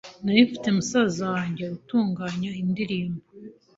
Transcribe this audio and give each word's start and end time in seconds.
Nari 0.23 0.41
mfite 0.47 0.67
musaza 0.77 1.23
wange 1.35 1.63
utunganya 1.77 2.51
indirimbo 2.63 3.23